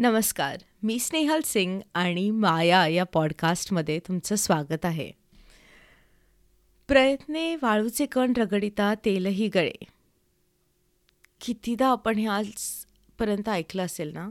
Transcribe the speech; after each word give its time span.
नमस्कार 0.00 0.56
मी 0.82 0.98
स्नेहल 0.98 1.40
सिंग 1.44 1.80
आणि 1.94 2.30
माया 2.30 2.86
या 2.86 3.04
पॉडकास्टमध्ये 3.04 3.98
तुमचं 3.98 4.34
स्वागत 4.34 4.84
आहे. 4.84 5.12
प्रयत्ने 6.88 7.56
वाळूचे 7.56 8.06
कण 8.06 8.32
रगडिता 8.36 8.94
तेलही 8.94 9.48
गळे. 9.48 9.72
कितीदा 11.40 11.88
आपण 11.88 12.18
हे 12.18 12.26
आजपर्यंत 12.26 13.48
ऐकलं 13.48 13.84
असेल 13.84 14.12
ना? 14.12 14.30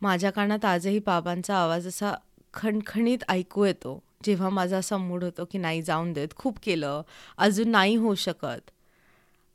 माझ्या 0.00 0.30
कानात 0.30 0.64
आजही 0.64 0.98
बाबांचा 0.98 1.56
आवाज 1.56 1.86
असा 1.86 2.14
खणखणीत 2.54 3.18
ऐकू 3.28 3.64
येतो 3.64 4.02
जेव्हा 4.24 4.48
माझा 4.48 4.78
असा 4.78 4.96
मूड 4.96 5.24
होतो 5.24 5.44
की 5.44 5.58
नाही 5.58 5.82
जाऊन 5.82 6.12
देत 6.12 6.28
खूप 6.36 6.58
केलं 6.62 7.02
अजून 7.36 7.68
नाही 7.68 7.96
होऊ 7.96 8.14
शकत. 8.14 8.70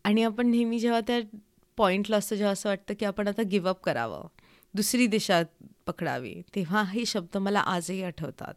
आणि 0.03 0.23
आपण 0.23 0.47
नेहमी 0.47 0.79
जेव्हा 0.79 0.99
त्या 0.99 1.37
पॉईंटला 1.77 2.17
असतं 2.17 2.35
जेव्हा 2.35 2.53
असं 2.53 2.69
वाटतं 2.69 2.93
की 2.93 3.05
आपण 3.05 3.27
आता 3.27 3.41
गिवअप 3.43 3.81
करावं. 3.83 4.27
दुसरी 4.73 5.07
दिशा 5.07 5.41
पकडावी 5.85 6.41
तेव्हा 6.55 6.83
हे 6.83 7.05
शब्द 7.05 7.37
मला 7.37 7.59
आजही 7.59 8.03
आठवतात. 8.03 8.53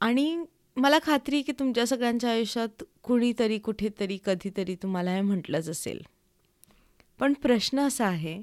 आणि 0.00 0.44
मला 0.76 0.98
खात्री 1.02 1.42
की 1.42 1.52
तुमच्या 1.52 1.86
सगळ्यांच्या 1.86 2.30
आयुष्यात 2.30 2.84
कुणीतरी 3.02 3.58
कुठेतरी 3.58 4.18
कधीतरी 4.24 4.74
तुम्हाला 4.74 5.10
हे 5.10 5.20
म्हटलंच 5.20 5.68
असेल. 5.68 6.02
पण 7.18 7.32
प्रश्न 7.32 7.80
असा 7.80 8.06
आहे 8.06 8.42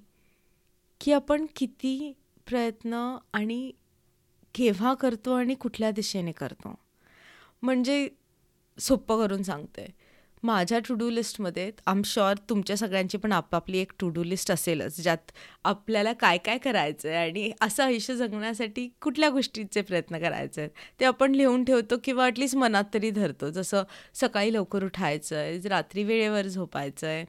की 1.02 1.12
आपण 1.14 1.46
किती 1.56 2.14
प्रयत्न 2.48 3.18
आणि 3.34 3.72
केव्हा 4.56 4.94
करतो 4.94 5.34
आणि 5.34 5.56
कुठल्या 5.56 5.92
दिशेने 5.92 6.32
करतो? 6.32 6.76
म्हणजे 7.62 8.10
सोपं 8.80 9.18
करून 9.18 9.44
सांगते. 9.44 9.94
माझ्या 10.44 10.80
टू 10.80 10.94
डू 10.94 11.10
लिस्टमध्ये 11.10 11.72
आम 11.86 12.02
शुअर 12.06 12.38
तुमच्या 12.50 12.78
सगळ्यांची 12.78 13.18
पण 13.18 13.32
आपापली 13.32 13.78
एक 13.78 13.92
टू 14.00 14.10
डू 14.10 14.24
लिस्ट 14.24 14.52
असेलच 14.52 15.00
ज्यात 15.02 15.32
आपल्याला 15.64 16.14
काय 16.14 16.38
काय 16.38 16.58
करायचं 16.58 17.10
आहे 17.10 17.18
आणि 17.18 17.52
असं 17.62 17.84
आयुष्य 17.84 18.16
जगण्यासाठी 18.16 18.88
कुठल्या 19.02 19.30
गोष्टीचे 19.30 19.82
प्रयत्न 19.82 20.20
करायचे 20.20 20.62
आहेत 20.62 20.72
ते 21.00 21.06
आपण 21.06 21.36
लिहून 21.36 21.64
ठेवतो 21.64 21.96
किंवा 22.04 22.26
अटलिस्ट 22.26 22.56
मनात 22.56 22.84
तरी 22.94 23.10
धरतो. 23.12 23.50
जसं 23.50 23.84
सकाळी 24.14 24.54
लवकर 24.54 24.84
उठायचं 24.84 25.36
आहे 25.38 25.60
रात्री 25.70 26.04
वेळेवर 26.04 26.48
झोपायचं 26.48 27.08
आहे 27.08 27.26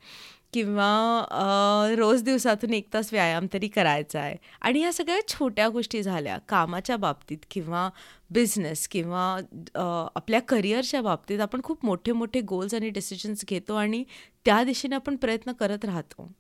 किंवा 0.53 1.95
रोज 1.97 2.23
दिवसातून 2.23 2.73
एक 2.75 2.87
तास 2.95 3.13
व्यायाम 3.13 3.47
तरी 3.53 3.69
करायचा 3.69 4.21
आहे. 4.21 4.37
आणि 4.61 4.81
ह्या 4.81 4.93
सगळ्या 4.93 5.21
छोट्या 5.29 5.69
गोष्टी 5.69 6.03
झाल्या. 6.03 6.37
कामाच्या 6.49 6.97
बाबतीत 6.97 7.39
किंवा 7.51 7.89
बिझनेस 8.31 8.87
किंवा 8.89 9.25
आपल्या 10.17 10.41
करिअरच्या 10.49 11.03
बाबतीत 11.03 11.41
आपण 11.41 11.61
खूप 11.65 11.85
मोठे 11.87 12.13
मोठे 12.13 12.41
गोल्स 12.49 12.75
आणि 12.75 12.89
डिसिजन्स 12.91 13.45
घेतो 13.49 13.75
आणि 13.75 14.03
त्या 14.45 14.63
दिशेने 14.65 14.95
आपण 14.95 15.17
प्रयत्न 15.17 15.53
करत 15.53 15.85
राहतो. 15.85 16.31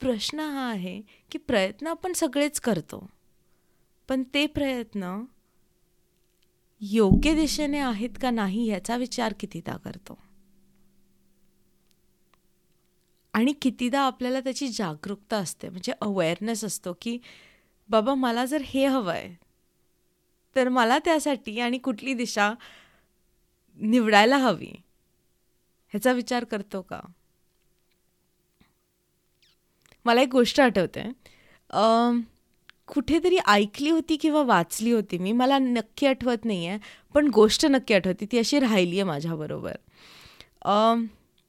प्रश्न 0.00 0.40
हा 0.40 0.68
आहे 0.70 1.00
की 1.30 1.38
प्रयत्न 1.38 1.86
आपण 1.86 2.12
सगळेच 2.12 2.60
करतो. 2.60 3.06
पण 4.08 4.22
ते 4.34 4.46
प्रयत्न 4.46 5.22
योग्य 6.82 7.34
दिशेने 7.34 7.78
आहेत 7.80 8.18
का 8.22 8.30
नाही 8.30 8.68
ह्याचा 8.68 8.96
विचार 8.96 9.32
कितीदा 9.40 9.76
करतो? 9.84 10.18
आणि 13.36 13.52
कितीदा 13.62 14.00
आपल्याला 14.02 14.40
त्याची 14.40 14.68
जागरूकता 14.68 15.36
असते. 15.36 15.68
म्हणजे 15.68 15.92
अवेअरनेस 16.00 16.64
असतो 16.64 16.92
की 17.02 17.18
बाबा 17.88 18.14
मला 18.14 18.44
जर 18.44 18.62
हे 18.66 18.84
हवं 18.86 19.12
आहे 19.12 19.34
तर 20.56 20.68
मला 20.68 20.98
त्यासाठी 21.04 21.58
आणि 21.60 21.78
कुठली 21.78 22.14
दिशा 22.14 22.52
निवडायला 23.78 24.36
हवी. 24.38 24.72
ह्याचा 25.94 26.12
विचार 26.12 26.44
करतो 26.44 26.80
का? 26.82 27.00
मला 30.06 30.22
एक 30.22 30.28
गोष्ट 30.30 30.60
आठवते. 30.60 31.02
कुठेतरी 32.88 33.36
ऐकली 33.48 33.90
होती 33.90 34.16
किंवा 34.16 34.42
वाचली 34.46 34.90
होती 34.92 35.18
मी. 35.18 35.32
मला 35.32 35.58
नक्की 35.58 36.06
आठवत 36.06 36.44
नाही 36.44 36.66
आहे 36.66 36.78
पण 37.14 37.28
गोष्ट 37.34 37.66
नक्की 37.66 37.94
आठवते. 37.94 38.26
ती 38.32 38.38
अशी 38.38 38.58
राहिली 38.60 38.98
आहे 39.00 39.04
माझ्याबरोबर 39.08 39.76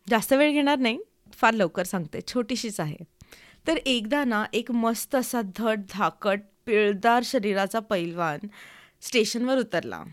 जास्त 0.08 0.34
वेळ 0.34 0.52
घेणार 0.52 0.78
नाही. 0.80 0.98
फार 1.38 1.54
लवकर 1.54 1.84
सांगते. 1.84 2.20
छोटीशीच 2.28 2.80
आहे. 2.80 3.04
तर 3.68 3.78
एकदा 3.86 4.24
ना 4.24 4.46
एक 4.54 4.72
मस्त 4.72 5.16
असा 5.16 5.42
धड 5.56 5.82
धाकट 5.92 6.40
पिळदार 6.66 7.24
शरीराचा 7.26 7.80
पैलवान 7.80 8.48
स्टेशनवर 9.02 9.58
उतरला. 9.58 10.04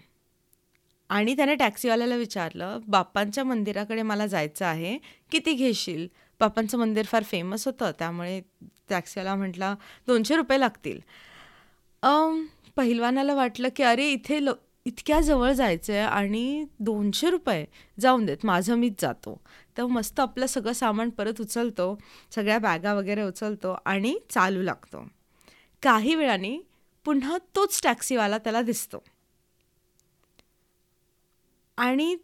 आणि 1.08 1.36
त्याने 1.36 1.54
टॅक्सीवाल्याला 1.54 2.16
विचारलं 2.16 2.80
बाप्पांच्या 2.88 3.44
मंदिराकडे 3.44 4.02
मला 4.02 4.26
जायचं 4.26 4.66
आहे 4.66 4.98
किती 5.30 5.52
घेशील? 5.52 6.06
बाप्पांचं 6.40 6.78
मंदिर 6.78 7.04
फार 7.06 7.22
फेमस 7.22 7.66
होतं 7.66 7.90
त्यामुळे 7.98 8.40
टॅक्सीवाला 8.88 9.34
म्हटला 9.34 9.74
दोनशे 10.06 10.36
रुपये 10.36 10.60
लागतील. 10.60 11.00
पहिलवानाला 12.76 13.34
वाटलं 13.34 13.68
की 13.76 13.82
अरे 13.82 14.08
इथे 14.08 14.38
ल 14.40 14.48
इतक्या 14.86 15.20
जवळ 15.20 15.52
जायचं 15.52 15.92
आहे 15.92 16.02
आणि 16.02 16.64
दोनशे 16.80 17.30
रुपये 17.30 17.64
जाऊन 18.00 18.26
देत. 18.26 18.36
माझं 18.44 18.74
मीच 18.76 19.00
जातो. 19.00 19.40
तर 19.76 19.86
मस्त 19.86 20.20
आपलं 20.20 20.46
सगळं 20.46 20.72
सामान 20.72 21.10
परत 21.10 21.40
उचलतो. 21.40 21.96
सगळ्या 22.34 22.58
बॅगा 22.58 22.94
वगैरे 22.94 23.22
उचलतो 23.22 23.76
आणि 23.84 24.14
चालू 24.30 24.62
लागतो. 24.62 25.04
काही 25.82 26.14
वेळाने 26.14 26.56
पुन्हा 27.06 27.38
तोच 27.56 27.80
टॅक्सीवाला 27.82 28.38
त्याला 28.38 28.62
दिसतो. 28.62 29.02
आणि 31.78 32.16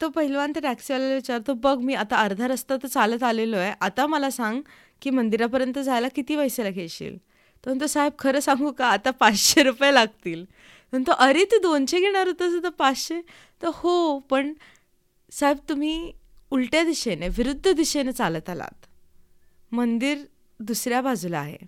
तो 0.00 0.08
पहिलवान 0.08 0.52
त्या 0.52 0.62
टॅक्सीवाल्याला 0.62 1.14
विचारतो 1.14 1.52
बघ 1.54 1.78
मी 1.78 1.94
आता 1.94 2.16
अर्धा 2.16 2.48
रस्ता 2.48 2.76
तर 2.76 2.88
चालत 2.88 3.22
आलेलो 3.22 3.56
आहे 3.56 3.72
आता 3.80 4.06
मला 4.06 4.30
सांग 4.30 4.60
की 5.02 5.10
मंदिरापर्यंत 5.10 5.78
जायला 5.78 6.08
किती 6.08 6.36
पैसे 6.36 6.70
घेशील 6.70 7.16
तर 7.66 7.70
म्हणतो 7.70 7.86
साहेब 7.86 8.12
खरं 8.18 8.40
सांगू 8.40 8.72
का? 8.72 8.86
आता 8.86 9.10
पाचशे 9.10 9.62
रुपये 9.62 9.94
लागतील. 9.94 10.44
म्हणतो 10.92 11.12
अरे 11.12 11.44
तू 11.44 11.58
दोनशे 11.58 12.00
घेणार 12.00 12.26
होतंस 12.26 12.62
तर 12.62 12.68
पाचशे? 12.68 13.20
तर 13.62 13.68
हो 13.74 14.18
पण 14.18 14.52
साहेब 15.32 15.56
तुम्ही 15.68 16.12
उलट्या 16.50 16.84
दिशेने 16.84 17.28
विरुद्ध 17.28 17.72
दिशेने 17.72 18.12
चालत 18.12 18.50
आलात. 18.50 18.86
मंदिर 19.72 20.18
दुसऱ्या 20.60 21.00
बाजूला 21.00 21.38
आहे. 21.38 21.58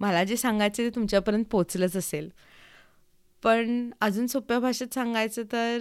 मला 0.00 0.24
जे 0.24 0.36
सांगायचं 0.36 0.78
ते 0.78 0.90
तुमच्यापर्यंत 0.90 1.44
पोचलंच 1.50 1.96
असेल. 1.96 2.30
पण 3.42 3.90
अजून 4.00 4.26
सोप्या 4.26 4.58
भाषेत 4.58 4.94
सांगायचं 4.94 5.42
तर 5.52 5.78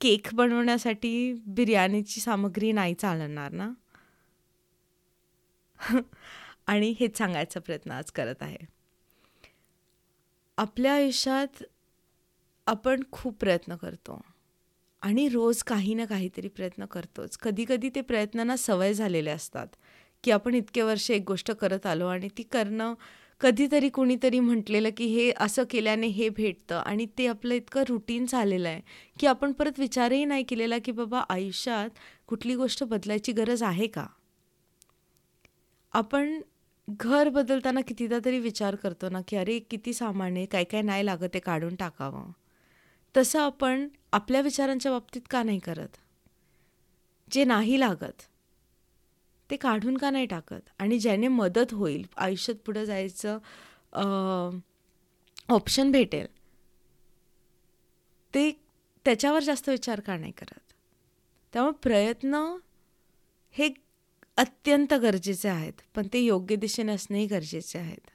केक 0.00 0.28
बनवण्यासाठी 0.34 1.32
बिर्याणीची 1.46 2.20
सामग्री 2.20 2.72
नाही 2.72 2.94
चालणार 2.94 3.52
ना? 3.52 3.70
आणि 6.66 6.94
हेच 7.00 7.18
सांगायचा 7.18 7.60
प्रयत्न 7.60 7.90
आज 7.90 8.10
करत 8.10 8.34
आहे. 8.40 8.58
आपल्या 10.58 10.94
आयुष्यात 10.94 11.62
आपण 12.66 13.02
खूप 13.12 13.36
प्रयत्न 13.40 13.76
करतो. 13.76 14.20
आणि 15.02 15.28
रोज 15.28 15.62
काही 15.62 15.94
ना 15.94 16.04
काहीतरी 16.04 16.48
प्रयत्न 16.48 16.84
करतोच. 16.84 17.36
कधीकधी 17.36 17.88
ते 17.94 18.00
प्रयत्नांना 18.00 18.56
सवय 18.56 18.94
झालेले 18.94 19.30
असतात 19.30 19.66
की 20.22 20.30
आपण 20.30 20.54
इतके 20.54 20.82
वर्ष 20.82 21.10
एक 21.10 21.24
गोष्ट 21.26 21.50
करत 21.50 21.86
आलो 21.86 22.06
आणि 22.06 22.28
ती 22.38 22.42
करणं 22.42 22.94
कधीतरी 23.40 23.88
कुणीतरी 23.88 24.40
म्हटलेलं 24.40 24.90
की 24.96 25.04
हे 25.04 25.32
असं 25.36 25.64
केल्याने 25.70 26.06
हे 26.06 26.28
भेटतं 26.28 26.76
आणि 26.76 27.06
ते 27.18 27.26
आपलं 27.26 27.54
इतकं 27.54 27.82
रुटीन 27.88 28.26
झालेलं 28.28 28.68
आहे 28.68 28.80
की 29.20 29.26
आपण 29.26 29.52
परत 29.52 29.72
विचारही 29.78 30.24
नाही 30.24 30.44
केलेला 30.44 30.78
की 30.78 30.92
बाबा 30.92 31.24
आयुष्यात 31.28 31.90
कुठली 32.26 32.54
गोष्ट 32.54 32.84
बदलायची 32.84 33.32
गरज 33.32 33.62
आहे 33.62 33.86
का? 33.86 34.06
आपण 35.94 36.40
घर 36.88 37.28
बदलताना 37.34 37.80
कितीदा 37.88 38.18
तरी 38.24 38.38
विचार 38.40 38.76
करतो 38.76 39.08
ना 39.08 39.20
की 39.28 39.36
अरे 39.36 39.58
किती 39.70 39.92
सामान 39.94 40.36
आहे 40.36 40.46
काय 40.54 40.64
काय 40.72 40.82
नाही 40.82 41.04
लागत 41.06 41.34
ते 41.34 41.38
काढून 41.40 41.74
टाकावं. 41.74 42.30
तसं 43.14 43.40
आपण 43.40 43.86
आपल्या 44.12 44.40
विचारांच्या 44.40 44.92
बाबतीत 44.92 45.22
का 45.30 45.42
नाही 45.42 45.58
करत? 45.58 45.96
जे 47.30 47.44
नाही 47.44 47.78
लागत 47.80 48.22
ते 49.50 49.56
काढून 49.56 49.96
का 49.98 50.10
नाही 50.10 50.26
टाकत? 50.26 50.60
आणि 50.78 50.98
ज्याने 50.98 51.28
मदत 51.28 51.72
होईल 51.72 52.04
आयुष्यात 52.16 52.58
पुढं 52.66 52.84
जायचं 52.84 53.38
ऑप्शन 55.54 55.90
भेटेल 55.92 56.26
ते 58.34 58.50
त्याच्यावर 59.06 59.42
जास्त 59.42 59.68
विचार 59.68 60.00
का 60.00 60.16
नाही 60.16 60.32
करत? 60.32 60.60
त्यामुळे 61.54 61.72
प्रयत्न 61.82 62.34
हे 63.54 63.68
अत्यंत 64.38 64.94
गरजेचे 64.94 65.48
आहेत 65.48 65.72
पण 65.94 66.06
ते 66.12 66.20
योग्य 66.20 66.56
दिशेने 66.56 66.92
असणेही 66.92 67.26
गरजेचे 67.26 67.78
आहेत. 67.78 68.10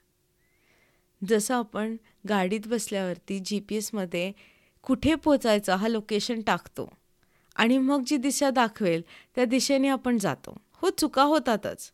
जसं 1.22 1.54
आपण 1.54 1.96
गाडीत 2.30 2.68
बसल्यावरती 2.68 3.40
जी 3.40 3.60
पी 3.60 3.76
एसमध्ये 3.76 4.32
कुठे 4.84 5.16
पोचायचं 5.16 5.76
हा 5.76 5.88
लोकेशन 5.88 6.42
टाकतो 6.42 6.90
आणि 7.56 7.78
मग 7.78 8.04
जी 8.08 8.18
दिशा 8.18 8.50
दाखवेल 8.50 9.02
त्या 9.36 9.46
दिशेने 9.46 9.88
आपण 9.88 10.18
जातो. 10.18 10.56
हो 10.74 10.90
चुका 10.90 11.24
होतातच. 11.24 11.92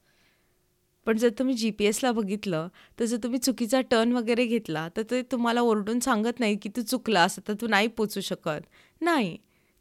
पण 1.07 1.17
जर 1.17 1.29
तुम्ही 1.29 1.55
जी 1.55 1.71
पी 1.71 1.85
एसला 1.85 2.11
बघितलं 2.11 2.67
तर 2.99 3.05
जर 3.05 3.17
तुम्ही 3.23 3.39
चुकीचा 3.39 3.81
टर्न 3.81 4.11
वगैरे 4.11 4.45
घेतला 4.45 4.87
तर 4.97 5.01
ते 5.11 5.21
तुम्हाला 5.21 5.61
ओरडून 5.61 5.99
सांगत 5.99 6.39
नाही 6.39 6.55
की 6.57 6.69
तू 6.69 6.81
चुकलास 6.81 7.39
तर 7.47 7.53
तू 7.61 7.67
नाही 7.67 7.87
पोचू 7.87 8.21
शकत. 8.21 8.61
नाही. 9.01 9.37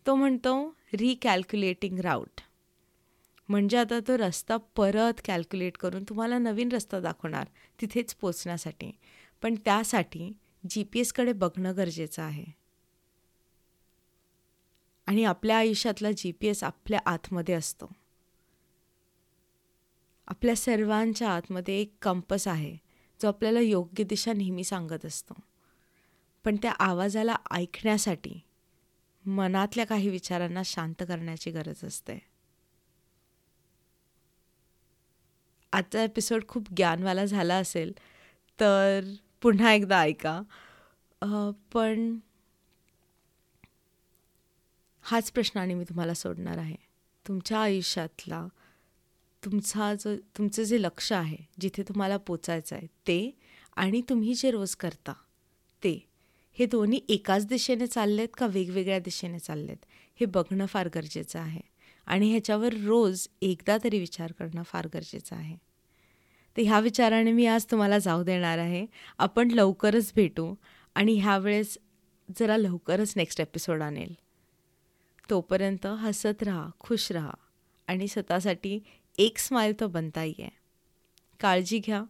तो 0.07 0.15
म्हणतो 0.15 0.75
रिकॅल्क्युलेटिंग 0.95 1.99
राऊट 1.99 2.41
म्हणजे 3.49 3.77
आता 3.77 4.01
तो 4.01 4.19
रस्ता 4.19 4.57
परत 4.57 5.21
कॅल्क्युलेट 5.25 5.77
करून 5.77 6.05
तुम्हाला 6.09 6.39
नवीन 6.39 6.73
रस्ता 6.73 7.01
दाखवणार 7.01 7.49
तिथेच 7.81 8.15
पोचण्यासाठी. 8.15 8.91
पण 9.43 9.55
त्यासाठी 9.55 10.33
जी 10.71 10.85
पी 10.85 11.01
एसकडे 11.01 11.33
बघणं 11.33 11.77
गरजेचं 11.77 12.23
आहे. 12.23 12.45
आणि 15.07 15.25
आपल्या 15.25 15.59
आयुष्यातला 15.59 16.11
जी 16.11 16.33
पी 16.33 16.47
एस 16.47 16.65
आपल्या 16.65 17.01
आतमध्ये 17.07 17.55
असतो. 17.55 17.93
आपल्या 20.29 20.57
सर्वांच्या 20.57 21.31
आतमध्ये 21.31 21.81
एक 21.81 21.95
कंपस 22.03 22.49
आहे 22.49 22.77
जो 23.23 23.29
आपल्याला 23.29 23.61
योग्य 23.61 24.05
दिशा 24.05 24.33
नेहमी 24.33 24.65
सांगत 24.65 25.07
असतो. 25.07 25.35
पण 26.45 26.57
त्या 26.57 26.73
आवाजाला 26.73 27.37
ऐकण्यासाठी 27.51 28.41
मनातल्या 29.27 29.87
काही 29.87 30.09
विचारांना 30.09 30.63
शांत 30.65 31.03
करण्याची 31.09 31.51
गरज 31.51 31.85
असते. 31.85 32.34
आजचा 35.75 36.03
एपिसोड 36.03 36.45
खूप 36.49 36.67
ज्ञानवाला 36.77 37.25
झाला 37.25 37.55
असेल 37.57 37.93
तर 38.59 39.05
पुन्हा 39.43 39.73
एकदा 39.73 40.01
ऐका. 40.01 40.41
पण 41.73 42.17
हाच 45.05 45.31
प्रश्न 45.33 45.61
आणि 45.61 45.75
मी 45.75 45.85
तुम्हाला 45.85 46.15
सोडणार 46.15 46.59
आहे. 46.59 46.77
तुमच्या 47.25 47.59
आयुष्यातला 47.59 48.47
तुमचा 49.43 49.93
जो 49.95 50.15
तुमचं 50.39 50.63
जे 50.63 50.81
लक्ष 50.83 51.13
आहे 51.13 51.37
जिथे 51.61 51.83
तुम्हाला 51.83 52.17
पोचायचं 52.17 52.77
आहे 52.77 52.87
ते 53.07 53.19
आणि 53.77 54.01
तुम्ही 54.09 54.35
जे 54.35 54.51
रोज 54.51 54.75
करता 54.77 55.13
ते 55.83 55.99
हे 56.59 56.67
दोन्ही 56.67 57.01
एकाच 57.09 57.47
दिशेने 57.47 57.87
चाललेत 57.87 58.29
का 58.39 58.47
वेगवेगळ्या 58.47 58.99
दिशेने 58.99 59.39
चाललेत 59.39 59.85
हे 60.21 60.27
बघणं 60.27 60.67
फार 60.67 60.89
गरजेचं 60.95 61.39
आहे. 61.39 61.61
आणि 62.07 62.31
ह्याच्यावर 62.31 62.75
रोज 62.75 63.27
एकदा 63.43 63.77
तरी 63.85 63.99
विचार 63.99 64.33
करणं 64.33 64.63
फार 64.63 64.87
गरजेचं 64.95 65.37
आहे. 65.37 65.57
तर 66.57 66.63
ह्या 66.63 66.81
विचाराने 66.81 67.33
मी 67.33 67.47
आज 67.47 67.67
तुम्हाला 67.71 67.99
जाऊ 67.99 68.23
देणार 68.23 68.59
आहे. 68.59 68.87
आपण 69.19 69.51
लवकरच 69.51 70.13
भेटू 70.17 70.55
आणि 70.95 71.13
ह्यावेळेस 71.21 71.79
जरा 72.39 72.57
लवकरच 72.57 73.13
नेक्स्ट 73.17 73.41
एपिसोड 73.41 73.83
आणेल. 73.83 74.15
तोपर्यंत 75.31 75.87
हसत 75.87 76.43
राहा 76.43 76.71
खुश 76.81 77.13
राहा 77.13 77.33
आणि 77.87 78.09
स्वतःसाठी 78.09 78.81
एक 79.19 79.39
स्माईल 79.39 79.81
तर 79.81 79.87
बनताही 79.87 80.35
आहे. 80.39 80.51
काळजी 81.41 81.79
घ्या. 81.79 82.03